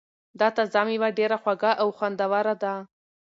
دا 0.39 0.47
تازه 0.57 0.81
مېوه 0.87 1.09
ډېره 1.19 1.37
خوږه 1.41 1.71
او 1.81 1.87
خوندوره 1.97 2.55
ده. 2.63 2.73